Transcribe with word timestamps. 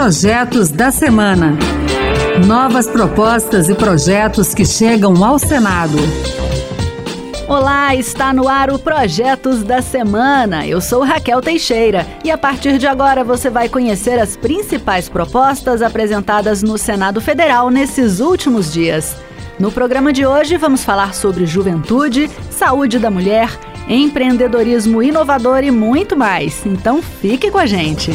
Projetos 0.00 0.70
da 0.70 0.90
Semana. 0.90 1.58
Novas 2.46 2.86
propostas 2.86 3.68
e 3.68 3.74
projetos 3.74 4.54
que 4.54 4.64
chegam 4.64 5.22
ao 5.22 5.38
Senado. 5.38 5.98
Olá, 7.46 7.94
está 7.94 8.32
no 8.32 8.48
ar 8.48 8.70
o 8.70 8.78
Projetos 8.78 9.62
da 9.62 9.82
Semana. 9.82 10.66
Eu 10.66 10.80
sou 10.80 11.04
Raquel 11.04 11.42
Teixeira 11.42 12.06
e 12.24 12.30
a 12.30 12.38
partir 12.38 12.78
de 12.78 12.86
agora 12.86 13.22
você 13.22 13.50
vai 13.50 13.68
conhecer 13.68 14.18
as 14.18 14.38
principais 14.38 15.06
propostas 15.06 15.82
apresentadas 15.82 16.62
no 16.62 16.78
Senado 16.78 17.20
Federal 17.20 17.68
nesses 17.68 18.20
últimos 18.20 18.72
dias. 18.72 19.14
No 19.58 19.70
programa 19.70 20.14
de 20.14 20.24
hoje 20.24 20.56
vamos 20.56 20.82
falar 20.82 21.12
sobre 21.12 21.44
juventude, 21.44 22.30
saúde 22.50 22.98
da 22.98 23.10
mulher, 23.10 23.50
empreendedorismo 23.86 25.02
inovador 25.02 25.62
e 25.62 25.70
muito 25.70 26.16
mais. 26.16 26.64
Então 26.64 27.02
fique 27.02 27.50
com 27.50 27.58
a 27.58 27.66
gente. 27.66 28.12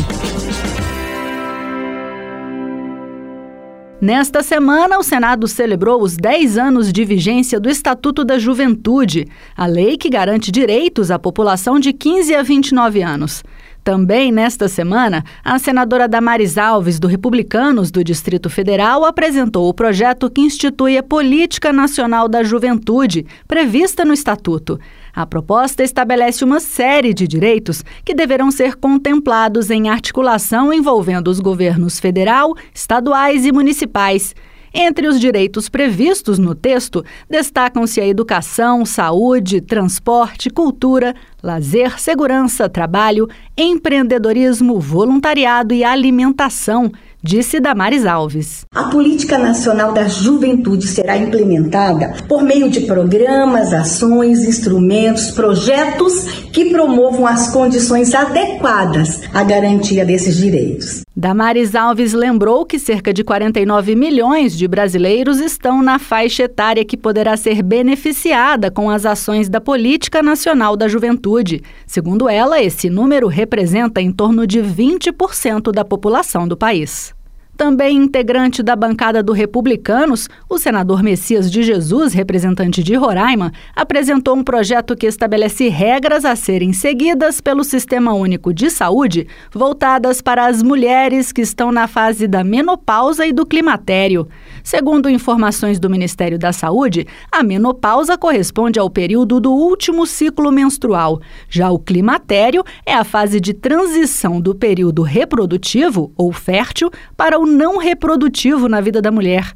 Nesta 4.05 4.43
semana, 4.43 4.99
o 4.99 5.03
Senado 5.03 5.47
celebrou 5.47 5.99
os 5.99 6.15
10 6.15 6.59
anos 6.59 6.93
de 6.93 7.03
vigência 7.03 7.59
do 7.59 7.67
Estatuto 7.67 8.23
da 8.23 8.37
Juventude, 8.37 9.25
a 9.57 9.65
lei 9.65 9.97
que 9.97 10.11
garante 10.11 10.51
direitos 10.51 11.09
à 11.09 11.17
população 11.17 11.79
de 11.79 11.91
15 11.91 12.35
a 12.35 12.43
29 12.43 13.01
anos. 13.01 13.43
Também 13.83 14.31
nesta 14.31 14.67
semana, 14.67 15.23
a 15.43 15.57
senadora 15.57 16.07
Damares 16.07 16.55
Alves, 16.55 16.99
do 16.99 17.07
Republicanos 17.07 17.89
do 17.89 18.03
Distrito 18.03 18.47
Federal, 18.47 19.05
apresentou 19.05 19.67
o 19.67 19.73
projeto 19.73 20.29
que 20.29 20.41
institui 20.41 20.99
a 20.99 21.03
Política 21.03 21.73
Nacional 21.73 22.27
da 22.27 22.43
Juventude, 22.43 23.25
prevista 23.47 24.05
no 24.05 24.13
Estatuto. 24.13 24.79
A 25.15 25.25
proposta 25.25 25.81
estabelece 25.81 26.43
uma 26.43 26.59
série 26.59 27.13
de 27.13 27.25
direitos 27.25 27.85
que 28.03 28.13
deverão 28.13 28.51
ser 28.51 28.75
contemplados 28.75 29.69
em 29.69 29.87
articulação 29.87 30.73
envolvendo 30.73 31.29
os 31.29 31.39
governos 31.39 31.99
federal, 32.01 32.53
estaduais 32.73 33.45
e 33.45 33.51
municipais. 33.51 34.35
Entre 34.77 35.07
os 35.07 35.17
direitos 35.17 35.69
previstos 35.69 36.37
no 36.37 36.53
texto, 36.53 37.01
destacam-se 37.29 38.01
a 38.01 38.05
educação, 38.05 38.85
saúde, 38.85 39.61
transporte, 39.61 40.49
cultura, 40.49 41.15
lazer, 41.41 41.97
segurança, 41.97 42.67
trabalho, 42.67 43.25
empreendedorismo, 43.57 44.77
voluntariado 44.77 45.73
e 45.73 45.81
alimentação, 45.81 46.91
disse 47.25 47.59
Damares 47.59 48.05
Alves. 48.05 48.65
A 48.71 48.83
Política 48.83 49.39
Nacional 49.39 49.93
da 49.93 50.07
Juventude 50.07 50.85
será 50.85 51.17
implementada 51.17 52.13
por 52.27 52.43
meio 52.43 52.69
de 52.69 52.81
programas, 52.81 53.73
ações, 53.73 54.43
instrumentos, 54.43 55.31
projetos 55.31 56.45
que 56.53 56.65
promovam 56.65 57.25
as 57.25 57.51
condições 57.51 58.13
adequadas 58.13 59.23
à 59.33 59.43
garantia 59.43 60.05
desses 60.05 60.37
direitos. 60.37 61.01
Damares 61.17 61.73
Alves 61.73 62.13
lembrou 62.13 62.63
que 62.63 62.77
cerca 62.77 63.11
de 63.11 63.23
49 63.23 63.95
milhões 63.95 64.55
de 64.55 64.67
brasileiros 64.67 65.39
estão 65.39 65.81
na 65.81 65.97
faixa 65.97 66.43
etária 66.43 66.85
que 66.85 66.97
poderá 66.97 67.35
ser 67.35 67.63
beneficiada 67.63 68.69
com 68.69 68.89
as 68.89 69.03
ações 69.03 69.49
da 69.49 69.59
Política 69.59 70.21
Nacional 70.21 70.77
da 70.77 70.87
Juventude. 70.87 71.63
Segundo 71.87 72.29
ela, 72.29 72.61
esse 72.61 72.89
número 72.89 73.27
representa 73.27 73.99
em 73.99 74.11
torno 74.11 74.45
de 74.45 74.59
20% 74.59 75.71
da 75.71 75.83
população 75.83 76.47
do 76.47 76.55
país. 76.57 77.14
Também 77.57 77.95
integrante 77.95 78.61
da 78.61 78.75
bancada 78.75 79.23
do 79.23 79.31
Republicanos, 79.31 80.27
o 80.49 80.57
senador 80.57 81.01
Messias 81.01 81.49
de 81.49 81.63
Jesus, 81.63 82.11
representante 82.13 82.83
de 82.83 82.95
Roraima, 82.95 83.53
apresentou 83.73 84.35
um 84.35 84.43
projeto 84.43 84.93
que 84.93 85.07
estabelece 85.07 85.69
regras 85.69 86.25
a 86.25 86.35
serem 86.35 86.73
seguidas 86.73 87.39
pelo 87.39 87.63
Sistema 87.63 88.13
Único 88.13 88.53
de 88.53 88.69
Saúde 88.69 89.27
voltadas 89.53 90.21
para 90.21 90.47
as 90.47 90.61
mulheres 90.61 91.31
que 91.31 91.41
estão 91.41 91.71
na 91.71 91.87
fase 91.87 92.27
da 92.27 92.43
menopausa 92.43 93.25
e 93.25 93.31
do 93.31 93.45
climatério. 93.45 94.27
Segundo 94.61 95.09
informações 95.09 95.79
do 95.79 95.89
Ministério 95.89 96.37
da 96.37 96.51
Saúde, 96.51 97.07
a 97.31 97.41
menopausa 97.41 98.17
corresponde 98.17 98.79
ao 98.79 98.89
período 98.89 99.39
do 99.39 99.53
último 99.53 100.05
ciclo 100.05 100.51
menstrual. 100.51 101.21
Já 101.49 101.71
o 101.71 101.79
climatério 101.79 102.65
é 102.85 102.93
a 102.93 103.05
fase 103.05 103.39
de 103.39 103.53
transição 103.53 104.41
do 104.41 104.53
período 104.53 105.03
reprodutivo, 105.03 106.11
ou 106.17 106.33
fértil, 106.33 106.91
para 107.15 107.39
o 107.39 107.44
não 107.45 107.77
reprodutivo 107.77 108.67
na 108.67 108.81
vida 108.81 109.01
da 109.01 109.11
mulher. 109.11 109.53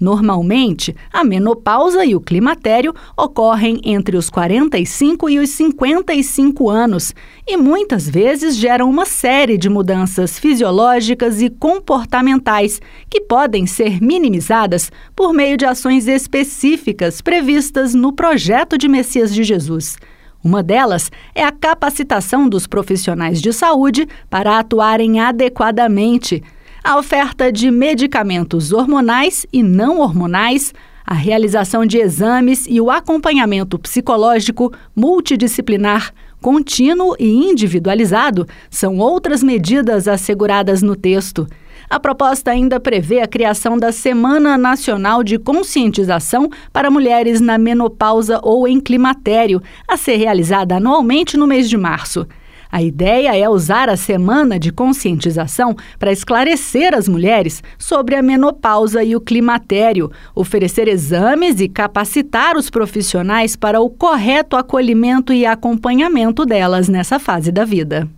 Normalmente, 0.00 0.96
a 1.12 1.22
menopausa 1.22 2.06
e 2.06 2.16
o 2.16 2.20
climatério 2.20 2.94
ocorrem 3.14 3.78
entre 3.84 4.16
os 4.16 4.30
45 4.30 5.28
e 5.28 5.38
os 5.38 5.50
55 5.50 6.70
anos 6.70 7.14
e 7.46 7.54
muitas 7.58 8.08
vezes 8.08 8.56
geram 8.56 8.88
uma 8.88 9.04
série 9.04 9.58
de 9.58 9.68
mudanças 9.68 10.38
fisiológicas 10.38 11.42
e 11.42 11.50
comportamentais 11.50 12.80
que 13.10 13.20
podem 13.20 13.66
ser 13.66 14.00
minimizadas 14.00 14.90
por 15.14 15.34
meio 15.34 15.58
de 15.58 15.66
ações 15.66 16.08
específicas 16.08 17.20
previstas 17.20 17.94
no 17.94 18.10
projeto 18.10 18.78
de 18.78 18.88
Messias 18.88 19.34
de 19.34 19.44
Jesus. 19.44 19.98
Uma 20.42 20.62
delas 20.62 21.10
é 21.34 21.44
a 21.44 21.52
capacitação 21.52 22.48
dos 22.48 22.66
profissionais 22.66 23.42
de 23.42 23.52
saúde 23.52 24.08
para 24.30 24.58
atuarem 24.58 25.20
adequadamente 25.20 26.42
a 26.82 26.98
oferta 26.98 27.52
de 27.52 27.70
medicamentos 27.70 28.72
hormonais 28.72 29.46
e 29.52 29.62
não 29.62 29.98
hormonais, 29.98 30.72
a 31.06 31.14
realização 31.14 31.84
de 31.84 31.98
exames 31.98 32.66
e 32.68 32.80
o 32.80 32.90
acompanhamento 32.90 33.78
psicológico 33.78 34.72
multidisciplinar, 34.94 36.12
contínuo 36.40 37.14
e 37.18 37.28
individualizado 37.28 38.46
são 38.70 38.96
outras 38.96 39.42
medidas 39.42 40.08
asseguradas 40.08 40.82
no 40.82 40.96
texto. 40.96 41.46
A 41.88 41.98
proposta 41.98 42.52
ainda 42.52 42.78
prevê 42.78 43.20
a 43.20 43.26
criação 43.26 43.76
da 43.76 43.90
Semana 43.90 44.56
Nacional 44.56 45.24
de 45.24 45.38
Conscientização 45.38 46.48
para 46.72 46.90
Mulheres 46.90 47.40
na 47.40 47.58
Menopausa 47.58 48.38
ou 48.42 48.68
em 48.68 48.80
Climatério, 48.80 49.60
a 49.88 49.96
ser 49.96 50.16
realizada 50.16 50.76
anualmente 50.76 51.36
no 51.36 51.48
mês 51.48 51.68
de 51.68 51.76
março. 51.76 52.26
A 52.72 52.82
ideia 52.82 53.36
é 53.36 53.48
usar 53.48 53.88
a 53.88 53.96
semana 53.96 54.58
de 54.58 54.70
conscientização 54.70 55.74
para 55.98 56.12
esclarecer 56.12 56.94
as 56.94 57.08
mulheres 57.08 57.62
sobre 57.78 58.14
a 58.14 58.22
menopausa 58.22 59.02
e 59.02 59.16
o 59.16 59.20
climatério, 59.20 60.10
oferecer 60.34 60.86
exames 60.86 61.60
e 61.60 61.68
capacitar 61.68 62.56
os 62.56 62.70
profissionais 62.70 63.56
para 63.56 63.80
o 63.80 63.90
correto 63.90 64.56
acolhimento 64.56 65.32
e 65.32 65.44
acompanhamento 65.44 66.46
delas 66.46 66.88
nessa 66.88 67.18
fase 67.18 67.50
da 67.50 67.64
vida. 67.64 68.08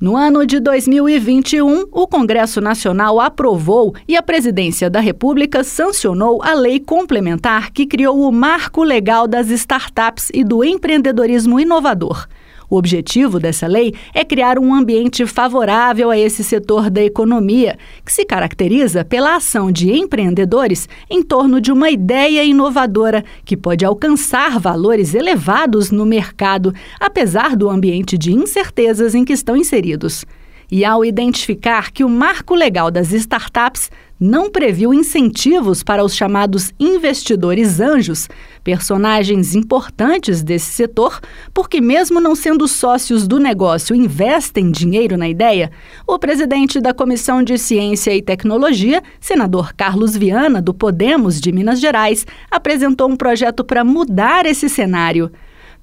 No 0.00 0.16
ano 0.16 0.44
de 0.44 0.58
2021, 0.58 1.86
o 1.92 2.06
Congresso 2.08 2.60
Nacional 2.60 3.20
aprovou 3.20 3.94
e 4.08 4.16
a 4.16 4.22
Presidência 4.22 4.90
da 4.90 4.98
República 4.98 5.62
sancionou 5.62 6.42
a 6.42 6.52
lei 6.52 6.80
complementar 6.80 7.70
que 7.70 7.86
criou 7.86 8.28
o 8.28 8.32
Marco 8.32 8.82
Legal 8.82 9.28
das 9.28 9.50
Startups 9.50 10.30
e 10.34 10.42
do 10.42 10.64
Empreendedorismo 10.64 11.60
Inovador. 11.60 12.26
O 12.74 12.76
objetivo 12.76 13.38
dessa 13.38 13.68
lei 13.68 13.94
é 14.12 14.24
criar 14.24 14.58
um 14.58 14.74
ambiente 14.74 15.24
favorável 15.26 16.10
a 16.10 16.18
esse 16.18 16.42
setor 16.42 16.90
da 16.90 17.00
economia, 17.00 17.78
que 18.04 18.12
se 18.12 18.24
caracteriza 18.24 19.04
pela 19.04 19.36
ação 19.36 19.70
de 19.70 19.92
empreendedores 19.92 20.88
em 21.08 21.22
torno 21.22 21.60
de 21.60 21.70
uma 21.70 21.88
ideia 21.88 22.42
inovadora 22.42 23.24
que 23.44 23.56
pode 23.56 23.84
alcançar 23.84 24.58
valores 24.58 25.14
elevados 25.14 25.92
no 25.92 26.04
mercado, 26.04 26.74
apesar 26.98 27.54
do 27.54 27.70
ambiente 27.70 28.18
de 28.18 28.32
incertezas 28.32 29.14
em 29.14 29.24
que 29.24 29.34
estão 29.34 29.56
inseridos. 29.56 30.24
E 30.68 30.84
ao 30.84 31.04
identificar 31.04 31.92
que 31.92 32.02
o 32.02 32.08
marco 32.08 32.56
legal 32.56 32.90
das 32.90 33.12
startups 33.12 33.88
não 34.24 34.50
previu 34.50 34.94
incentivos 34.94 35.82
para 35.82 36.02
os 36.02 36.16
chamados 36.16 36.72
investidores 36.80 37.78
anjos, 37.78 38.26
personagens 38.64 39.54
importantes 39.54 40.42
desse 40.42 40.72
setor, 40.72 41.20
porque, 41.52 41.78
mesmo 41.78 42.22
não 42.22 42.34
sendo 42.34 42.66
sócios 42.66 43.28
do 43.28 43.38
negócio, 43.38 43.94
investem 43.94 44.70
dinheiro 44.70 45.18
na 45.18 45.28
ideia, 45.28 45.70
o 46.06 46.18
presidente 46.18 46.80
da 46.80 46.94
Comissão 46.94 47.42
de 47.42 47.58
Ciência 47.58 48.16
e 48.16 48.22
Tecnologia, 48.22 49.02
senador 49.20 49.74
Carlos 49.74 50.16
Viana, 50.16 50.62
do 50.62 50.72
Podemos 50.72 51.38
de 51.38 51.52
Minas 51.52 51.78
Gerais, 51.78 52.26
apresentou 52.50 53.10
um 53.10 53.16
projeto 53.16 53.62
para 53.62 53.84
mudar 53.84 54.46
esse 54.46 54.70
cenário. 54.70 55.30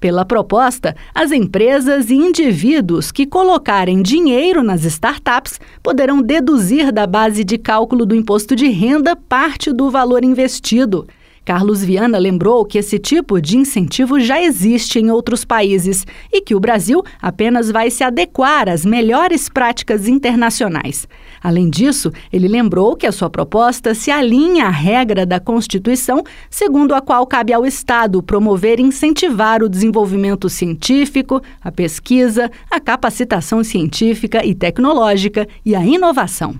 Pela 0.02 0.24
proposta, 0.24 0.96
as 1.14 1.30
empresas 1.30 2.10
e 2.10 2.14
indivíduos 2.14 3.12
que 3.12 3.24
colocarem 3.24 4.02
dinheiro 4.02 4.60
nas 4.60 4.84
startups 4.84 5.60
poderão 5.80 6.20
deduzir 6.20 6.90
da 6.90 7.06
base 7.06 7.44
de 7.44 7.56
cálculo 7.56 8.04
do 8.04 8.12
imposto 8.12 8.56
de 8.56 8.66
renda 8.66 9.14
parte 9.14 9.72
do 9.72 9.92
valor 9.92 10.24
investido. 10.24 11.06
Carlos 11.44 11.82
Viana 11.82 12.18
lembrou 12.18 12.64
que 12.64 12.78
esse 12.78 12.98
tipo 12.98 13.40
de 13.40 13.56
incentivo 13.56 14.20
já 14.20 14.40
existe 14.40 15.00
em 15.00 15.10
outros 15.10 15.44
países 15.44 16.06
e 16.32 16.40
que 16.40 16.54
o 16.54 16.60
Brasil 16.60 17.02
apenas 17.20 17.70
vai 17.70 17.90
se 17.90 18.04
adequar 18.04 18.68
às 18.68 18.84
melhores 18.84 19.48
práticas 19.48 20.06
internacionais. 20.06 21.08
Além 21.42 21.68
disso, 21.68 22.12
ele 22.32 22.46
lembrou 22.46 22.94
que 22.94 23.06
a 23.06 23.12
sua 23.12 23.28
proposta 23.28 23.94
se 23.94 24.10
alinha 24.10 24.66
à 24.66 24.70
regra 24.70 25.26
da 25.26 25.40
Constituição, 25.40 26.22
segundo 26.48 26.94
a 26.94 27.00
qual 27.00 27.26
cabe 27.26 27.52
ao 27.52 27.66
Estado 27.66 28.22
promover 28.22 28.78
e 28.78 28.82
incentivar 28.82 29.62
o 29.62 29.68
desenvolvimento 29.68 30.48
científico, 30.48 31.42
a 31.60 31.72
pesquisa, 31.72 32.48
a 32.70 32.78
capacitação 32.78 33.64
científica 33.64 34.46
e 34.46 34.54
tecnológica 34.54 35.48
e 35.64 35.74
a 35.74 35.84
inovação. 35.84 36.54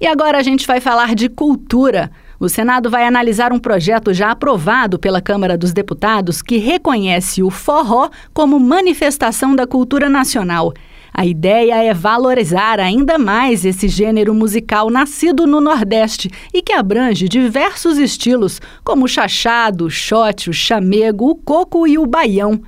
E 0.00 0.06
agora 0.06 0.38
a 0.38 0.42
gente 0.42 0.66
vai 0.66 0.80
falar 0.80 1.14
de 1.14 1.28
cultura. 1.28 2.10
O 2.38 2.50
Senado 2.50 2.90
vai 2.90 3.06
analisar 3.06 3.50
um 3.50 3.58
projeto 3.58 4.12
já 4.12 4.30
aprovado 4.30 4.98
pela 4.98 5.22
Câmara 5.22 5.56
dos 5.56 5.72
Deputados 5.72 6.42
que 6.42 6.58
reconhece 6.58 7.42
o 7.42 7.50
forró 7.50 8.10
como 8.34 8.60
manifestação 8.60 9.56
da 9.56 9.66
cultura 9.66 10.08
nacional. 10.10 10.74
A 11.14 11.24
ideia 11.24 11.82
é 11.82 11.94
valorizar 11.94 12.78
ainda 12.78 13.16
mais 13.16 13.64
esse 13.64 13.88
gênero 13.88 14.34
musical 14.34 14.90
nascido 14.90 15.46
no 15.46 15.62
Nordeste 15.62 16.30
e 16.52 16.60
que 16.60 16.74
abrange 16.74 17.26
diversos 17.26 17.96
estilos, 17.96 18.60
como 18.84 19.06
o 19.06 19.08
chachado, 19.08 19.86
o 19.86 19.90
shot, 19.90 20.50
o 20.50 20.52
chamego, 20.52 21.30
o 21.30 21.34
coco 21.34 21.86
e 21.86 21.96
o 21.96 22.04
baião. 22.04 22.60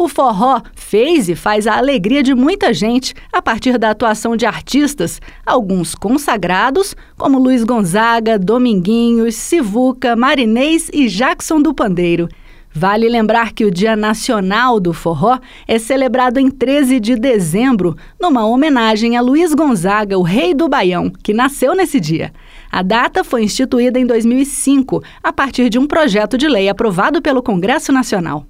O 0.00 0.06
forró 0.06 0.62
fez 0.76 1.28
e 1.28 1.34
faz 1.34 1.66
a 1.66 1.76
alegria 1.76 2.22
de 2.22 2.32
muita 2.32 2.72
gente 2.72 3.12
a 3.32 3.42
partir 3.42 3.76
da 3.78 3.90
atuação 3.90 4.36
de 4.36 4.46
artistas, 4.46 5.20
alguns 5.44 5.92
consagrados, 5.92 6.94
como 7.16 7.36
Luiz 7.36 7.64
Gonzaga, 7.64 8.38
Dominguinhos, 8.38 9.34
Sivuca, 9.34 10.14
Marinês 10.14 10.88
e 10.92 11.08
Jackson 11.08 11.60
do 11.60 11.74
Pandeiro. 11.74 12.28
Vale 12.72 13.08
lembrar 13.08 13.52
que 13.52 13.64
o 13.64 13.72
Dia 13.72 13.96
Nacional 13.96 14.78
do 14.78 14.92
Forró 14.92 15.36
é 15.66 15.80
celebrado 15.80 16.38
em 16.38 16.48
13 16.48 17.00
de 17.00 17.16
dezembro, 17.16 17.96
numa 18.20 18.46
homenagem 18.46 19.16
a 19.16 19.20
Luiz 19.20 19.52
Gonzaga, 19.52 20.16
o 20.16 20.22
rei 20.22 20.54
do 20.54 20.68
Baião, 20.68 21.10
que 21.10 21.34
nasceu 21.34 21.74
nesse 21.74 21.98
dia. 21.98 22.32
A 22.70 22.82
data 22.82 23.24
foi 23.24 23.42
instituída 23.42 23.98
em 23.98 24.06
2005, 24.06 25.02
a 25.20 25.32
partir 25.32 25.68
de 25.68 25.76
um 25.76 25.88
projeto 25.88 26.38
de 26.38 26.46
lei 26.46 26.68
aprovado 26.68 27.20
pelo 27.20 27.42
Congresso 27.42 27.90
Nacional. 27.90 28.46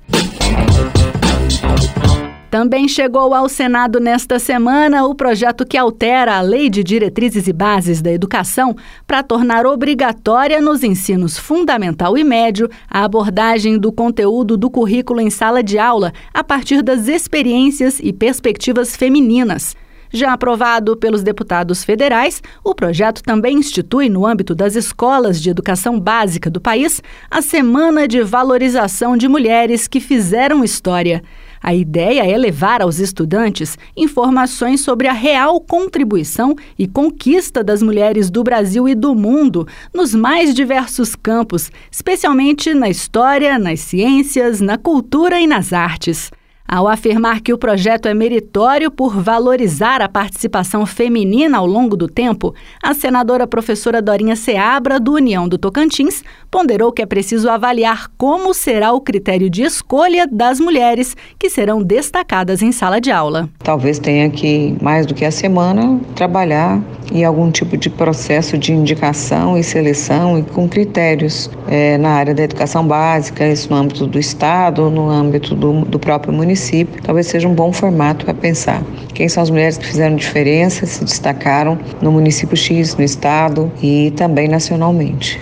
Também 2.51 2.89
chegou 2.89 3.35
ao 3.35 3.47
Senado 3.47 4.01
nesta 4.01 4.39
semana 4.39 5.05
o 5.05 5.15
projeto 5.15 5.67
que 5.67 5.77
altera 5.77 6.37
a 6.37 6.41
Lei 6.41 6.71
de 6.71 6.83
Diretrizes 6.83 7.47
e 7.47 7.53
Bases 7.53 8.01
da 8.01 8.11
Educação 8.11 8.75
para 9.07 9.23
tornar 9.23 9.67
obrigatória 9.67 10.59
nos 10.61 10.83
ensinos 10.83 11.37
fundamental 11.37 12.17
e 12.17 12.25
médio 12.25 12.71
a 12.89 13.05
abordagem 13.05 13.79
do 13.79 13.93
conteúdo 13.93 14.57
do 14.57 14.71
currículo 14.71 15.21
em 15.21 15.29
sala 15.29 15.63
de 15.63 15.79
aula 15.79 16.11
a 16.33 16.43
partir 16.43 16.83
das 16.83 17.07
experiências 17.07 18.01
e 18.03 18.15
perspectivas 18.15 18.97
femininas. 18.97 19.77
Já 20.11 20.33
aprovado 20.33 20.97
pelos 20.97 21.23
deputados 21.23 21.85
federais, 21.85 22.43
o 22.65 22.75
projeto 22.75 23.23
também 23.23 23.59
institui, 23.59 24.09
no 24.09 24.27
âmbito 24.27 24.55
das 24.55 24.75
escolas 24.75 25.41
de 25.41 25.51
educação 25.51 26.01
básica 26.01 26.49
do 26.49 26.61
país, 26.61 27.03
a 27.31 27.43
Semana 27.43 28.09
de 28.09 28.23
Valorização 28.23 29.17
de 29.17 29.29
Mulheres 29.29 29.87
que 29.87 30.01
Fizeram 30.01 30.65
História. 30.65 31.23
A 31.61 31.75
ideia 31.75 32.25
é 32.25 32.37
levar 32.39 32.83
aos 32.83 32.99
estudantes 32.99 33.77
informações 33.97 34.81
sobre 34.81 35.09
a 35.09 35.13
real 35.13 35.61
contribuição 35.61 36.55
e 36.79 36.87
conquista 36.87 37.65
das 37.65 37.83
mulheres 37.83 38.31
do 38.31 38.45
Brasil 38.45 38.89
e 38.89 38.95
do 38.95 39.15
mundo 39.15 39.67
nos 39.93 40.15
mais 40.15 40.55
diversos 40.55 41.17
campos, 41.17 41.71
especialmente 41.91 42.73
na 42.75 42.89
história, 42.89 43.59
nas 43.59 43.81
ciências, 43.81 44.61
na 44.61 44.79
cultura 44.79 45.41
e 45.41 45.47
nas 45.47 45.73
artes. 45.73 46.31
Ao 46.71 46.87
afirmar 46.87 47.41
que 47.41 47.51
o 47.51 47.57
projeto 47.57 48.09
é 48.09 48.13
meritório 48.13 48.91
por 48.91 49.17
valorizar 49.17 50.03
a 50.03 50.09
participação 50.09 50.85
feminina 50.85 51.57
ao 51.57 51.67
longo 51.67 51.97
do 51.97 52.07
tempo, 52.07 52.55
a 52.83 52.93
senadora 52.93 53.47
professora 53.47 54.03
Dorinha 54.03 54.37
Seabra, 54.37 55.01
do 55.01 55.15
União 55.15 55.49
do 55.49 55.57
Tocantins, 55.57 56.23
ponderou 56.51 56.93
que 56.93 57.01
é 57.01 57.07
preciso 57.07 57.49
avaliar 57.49 58.11
como 58.19 58.53
será 58.53 58.93
o 58.93 59.01
critério 59.01 59.49
de 59.49 59.63
escolha 59.63 60.29
das 60.31 60.61
mulheres 60.61 61.17
que 61.39 61.49
serão 61.49 61.83
destacadas 61.83 62.61
em 62.61 62.71
sala 62.71 63.01
de 63.01 63.11
aula. 63.11 63.49
Talvez 63.61 63.99
tenha 63.99 64.29
que, 64.29 64.77
mais 64.83 65.07
do 65.07 65.15
que 65.15 65.25
a 65.25 65.31
semana, 65.31 65.99
trabalhar 66.15 66.83
em 67.11 67.25
algum 67.25 67.51
tipo 67.51 67.79
de 67.79 67.89
processo 67.89 68.59
de 68.59 68.75
indicação 68.75 69.57
e 69.57 69.65
seleção 69.65 70.39
e 70.39 70.43
com 70.43 70.69
critérios 70.69 71.51
é, 71.67 71.97
na 71.97 72.11
área 72.11 72.35
da 72.35 72.43
educação 72.43 72.87
básica, 72.87 73.49
isso 73.49 73.71
no 73.71 73.77
âmbito 73.77 74.07
do 74.07 74.19
Estado, 74.19 74.91
no 74.91 75.09
âmbito 75.09 75.55
do, 75.55 75.87
do 75.87 75.99
próprio 75.99 76.31
município 76.31 76.58
município, 76.59 77.01
talvez 77.03 77.29
seja 77.29 77.47
um 77.47 77.55
bom 77.55 77.73
formato 77.73 78.25
para 78.25 78.35
pensar. 78.35 78.83
Quem 79.15 79.29
são 79.29 79.43
as 79.43 79.51
mulheres 79.51 79.79
que 79.79 79.87
fizeram 79.87 80.17
diferença, 80.17 80.85
se 80.85 81.05
destacaram 81.05 81.79
no 82.03 82.11
município 82.11 82.57
X, 82.57 82.97
no 82.97 83.05
estado 83.05 83.71
e 83.81 84.13
também 84.17 84.49
nacionalmente. 84.49 85.41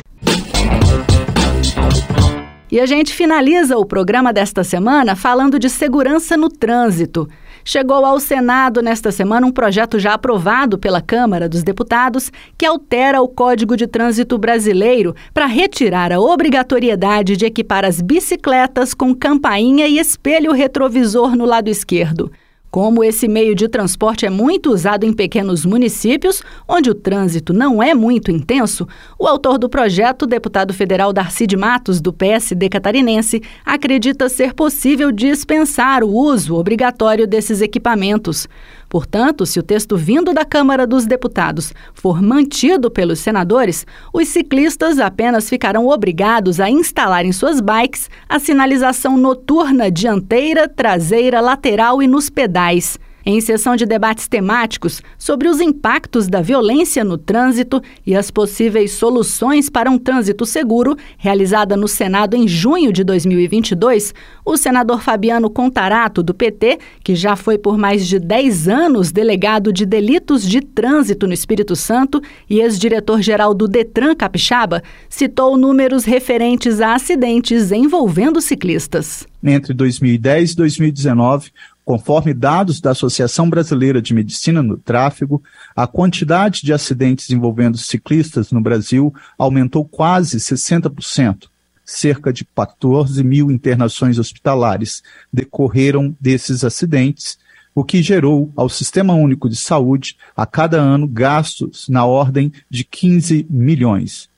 E 2.70 2.78
a 2.78 2.84
gente 2.84 3.14
finaliza 3.14 3.78
o 3.78 3.86
programa 3.86 4.32
desta 4.32 4.62
semana 4.62 5.16
falando 5.16 5.58
de 5.58 5.70
segurança 5.70 6.36
no 6.36 6.50
trânsito. 6.50 7.26
Chegou 7.68 8.06
ao 8.06 8.20
Senado 8.20 8.80
nesta 8.80 9.10
semana 9.10 9.44
um 9.44 9.50
projeto 9.50 9.98
já 9.98 10.14
aprovado 10.14 10.78
pela 10.78 11.02
Câmara 11.02 11.48
dos 11.48 11.64
Deputados 11.64 12.30
que 12.56 12.64
altera 12.64 13.20
o 13.20 13.26
Código 13.26 13.76
de 13.76 13.88
Trânsito 13.88 14.38
Brasileiro 14.38 15.16
para 15.34 15.46
retirar 15.46 16.12
a 16.12 16.20
obrigatoriedade 16.20 17.36
de 17.36 17.44
equipar 17.44 17.84
as 17.84 18.00
bicicletas 18.00 18.94
com 18.94 19.12
campainha 19.12 19.88
e 19.88 19.98
espelho 19.98 20.52
retrovisor 20.52 21.34
no 21.34 21.44
lado 21.44 21.66
esquerdo. 21.66 22.30
Como 22.76 23.02
esse 23.02 23.26
meio 23.26 23.54
de 23.54 23.68
transporte 23.68 24.26
é 24.26 24.28
muito 24.28 24.70
usado 24.70 25.06
em 25.06 25.12
pequenos 25.14 25.64
municípios, 25.64 26.42
onde 26.68 26.90
o 26.90 26.94
trânsito 26.94 27.54
não 27.54 27.82
é 27.82 27.94
muito 27.94 28.30
intenso, 28.30 28.86
o 29.18 29.26
autor 29.26 29.56
do 29.56 29.66
projeto, 29.66 30.26
deputado 30.26 30.74
federal 30.74 31.10
Darcy 31.10 31.46
de 31.46 31.56
Matos, 31.56 32.02
do 32.02 32.12
PSD 32.12 32.68
catarinense, 32.68 33.40
acredita 33.64 34.28
ser 34.28 34.52
possível 34.52 35.10
dispensar 35.10 36.04
o 36.04 36.10
uso 36.10 36.54
obrigatório 36.54 37.26
desses 37.26 37.62
equipamentos. 37.62 38.46
Portanto, 38.88 39.44
se 39.44 39.58
o 39.58 39.62
texto 39.62 39.96
vindo 39.96 40.32
da 40.32 40.44
Câmara 40.44 40.86
dos 40.86 41.06
Deputados 41.06 41.72
for 41.92 42.22
mantido 42.22 42.90
pelos 42.90 43.18
senadores, 43.18 43.86
os 44.12 44.28
ciclistas 44.28 44.98
apenas 44.98 45.48
ficarão 45.48 45.88
obrigados 45.88 46.60
a 46.60 46.70
instalar 46.70 47.24
em 47.24 47.32
suas 47.32 47.60
bikes 47.60 48.08
a 48.28 48.38
sinalização 48.38 49.16
noturna 49.16 49.90
dianteira, 49.90 50.68
traseira, 50.68 51.40
lateral 51.40 52.02
e 52.02 52.06
nos 52.06 52.30
pedais 52.30 52.98
em 53.26 53.40
sessão 53.40 53.74
de 53.74 53.84
debates 53.84 54.28
temáticos 54.28 55.02
sobre 55.18 55.48
os 55.48 55.60
impactos 55.60 56.28
da 56.28 56.40
violência 56.40 57.02
no 57.02 57.18
trânsito 57.18 57.82
e 58.06 58.14
as 58.14 58.30
possíveis 58.30 58.92
soluções 58.92 59.68
para 59.68 59.90
um 59.90 59.98
trânsito 59.98 60.46
seguro, 60.46 60.96
realizada 61.18 61.76
no 61.76 61.88
Senado 61.88 62.36
em 62.36 62.46
junho 62.46 62.92
de 62.92 63.02
2022, 63.02 64.14
o 64.44 64.56
senador 64.56 65.02
Fabiano 65.02 65.50
Contarato, 65.50 66.22
do 66.22 66.32
PT, 66.32 66.78
que 67.02 67.16
já 67.16 67.34
foi 67.34 67.58
por 67.58 67.76
mais 67.76 68.06
de 68.06 68.20
10 68.20 68.68
anos 68.68 69.10
delegado 69.10 69.72
de 69.72 69.84
delitos 69.84 70.48
de 70.48 70.60
trânsito 70.60 71.26
no 71.26 71.34
Espírito 71.34 71.74
Santo 71.74 72.22
e 72.48 72.60
ex-diretor-geral 72.60 73.52
do 73.52 73.66
Detran 73.66 74.14
Capixaba, 74.14 74.84
citou 75.08 75.56
números 75.56 76.04
referentes 76.04 76.80
a 76.80 76.94
acidentes 76.94 77.72
envolvendo 77.72 78.40
ciclistas. 78.40 79.26
Entre 79.42 79.74
2010 79.74 80.52
e 80.52 80.56
2019, 80.56 81.50
Conforme 81.86 82.34
dados 82.34 82.80
da 82.80 82.90
Associação 82.90 83.48
Brasileira 83.48 84.02
de 84.02 84.12
Medicina 84.12 84.60
no 84.60 84.76
Tráfego, 84.76 85.40
a 85.74 85.86
quantidade 85.86 86.62
de 86.62 86.72
acidentes 86.72 87.30
envolvendo 87.30 87.78
ciclistas 87.78 88.50
no 88.50 88.60
Brasil 88.60 89.14
aumentou 89.38 89.84
quase 89.84 90.38
60%. 90.38 91.44
Cerca 91.84 92.32
de 92.32 92.44
14 92.44 93.22
mil 93.22 93.52
internações 93.52 94.18
hospitalares 94.18 95.00
decorreram 95.32 96.12
desses 96.20 96.64
acidentes, 96.64 97.38
o 97.72 97.84
que 97.84 98.02
gerou 98.02 98.52
ao 98.56 98.68
Sistema 98.68 99.14
Único 99.14 99.48
de 99.48 99.54
Saúde, 99.54 100.16
a 100.36 100.44
cada 100.44 100.80
ano, 100.80 101.06
gastos 101.06 101.88
na 101.88 102.04
ordem 102.04 102.52
de 102.68 102.82
15 102.82 103.46
milhões. 103.48 104.28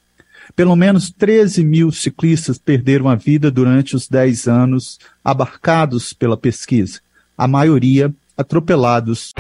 Pelo 0.55 0.76
menos 0.76 1.11
13 1.11 1.64
mil 1.64 1.90
ciclistas 1.93 2.59
perderam 2.59 3.09
a 3.09 3.14
vida 3.14 3.50
durante 3.50 3.97
os 3.97 4.07
10 4.07 4.49
anos 4.49 4.99
abarcados 5.25 6.12
pela 6.12 6.37
pesquisa 6.37 7.00
a 7.38 7.47
maioria 7.47 8.12
atropelados. 8.37 9.33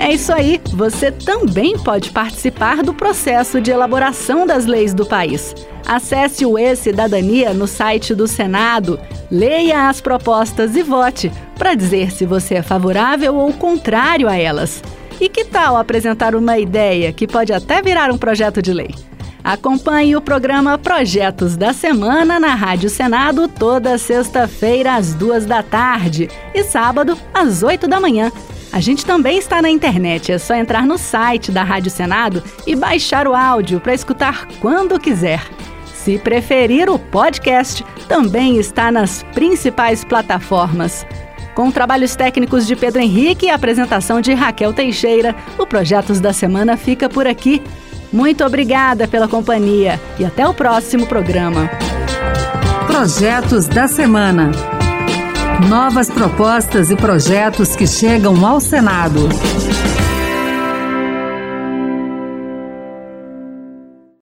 É 0.00 0.12
isso 0.12 0.32
aí, 0.32 0.60
você 0.72 1.12
também 1.12 1.78
pode 1.78 2.10
participar 2.10 2.82
do 2.82 2.94
processo 2.94 3.60
de 3.60 3.70
elaboração 3.70 4.46
das 4.46 4.64
leis 4.64 4.94
do 4.94 5.04
país. 5.04 5.54
Acesse 5.86 6.46
o 6.46 6.58
E-Cidadania 6.58 7.52
no 7.52 7.66
site 7.66 8.14
do 8.14 8.26
Senado, 8.26 8.98
leia 9.30 9.88
as 9.88 10.00
propostas 10.00 10.76
e 10.76 10.82
vote 10.82 11.30
para 11.56 11.74
dizer 11.74 12.10
se 12.10 12.24
você 12.24 12.54
é 12.54 12.62
favorável 12.62 13.36
ou 13.36 13.52
contrário 13.52 14.28
a 14.28 14.36
elas. 14.36 14.82
E 15.20 15.28
que 15.28 15.44
tal 15.44 15.76
apresentar 15.76 16.34
uma 16.34 16.58
ideia 16.58 17.12
que 17.12 17.26
pode 17.26 17.52
até 17.52 17.82
virar 17.82 18.10
um 18.10 18.16
projeto 18.16 18.62
de 18.62 18.72
lei? 18.72 18.94
Acompanhe 19.42 20.16
o 20.16 20.20
programa 20.20 20.76
Projetos 20.76 21.56
da 21.56 21.72
Semana 21.72 22.40
na 22.40 22.54
Rádio 22.54 22.90
Senado 22.90 23.48
toda 23.48 23.96
sexta-feira 23.96 24.94
às 24.94 25.14
duas 25.14 25.46
da 25.46 25.62
tarde 25.62 26.28
e 26.54 26.64
sábado 26.64 27.16
às 27.32 27.62
oito 27.62 27.86
da 27.86 28.00
manhã. 28.00 28.32
A 28.72 28.80
gente 28.80 29.06
também 29.06 29.38
está 29.38 29.62
na 29.62 29.70
internet, 29.70 30.30
é 30.30 30.38
só 30.38 30.54
entrar 30.54 30.84
no 30.84 30.98
site 30.98 31.50
da 31.50 31.62
Rádio 31.62 31.90
Senado 31.90 32.42
e 32.66 32.76
baixar 32.76 33.26
o 33.26 33.34
áudio 33.34 33.80
para 33.80 33.94
escutar 33.94 34.46
quando 34.60 35.00
quiser. 35.00 35.42
Se 35.94 36.18
preferir, 36.18 36.90
o 36.90 36.98
podcast 36.98 37.84
também 38.08 38.58
está 38.58 38.90
nas 38.92 39.22
principais 39.34 40.04
plataformas. 40.04 41.06
Com 41.54 41.70
trabalhos 41.70 42.14
técnicos 42.14 42.66
de 42.66 42.76
Pedro 42.76 43.00
Henrique 43.02 43.46
e 43.46 43.50
apresentação 43.50 44.20
de 44.20 44.32
Raquel 44.32 44.72
Teixeira, 44.72 45.34
o 45.58 45.66
Projetos 45.66 46.20
da 46.20 46.32
Semana 46.32 46.76
fica 46.76 47.08
por 47.08 47.26
aqui. 47.26 47.62
Muito 48.12 48.44
obrigada 48.44 49.06
pela 49.06 49.28
companhia 49.28 50.00
e 50.18 50.24
até 50.24 50.46
o 50.46 50.54
próximo 50.54 51.06
programa. 51.06 51.68
Projetos 52.86 53.66
da 53.66 53.86
Semana. 53.86 54.50
Novas 55.68 56.08
propostas 56.08 56.90
e 56.90 56.96
projetos 56.96 57.76
que 57.76 57.86
chegam 57.86 58.46
ao 58.46 58.60
Senado. 58.60 59.28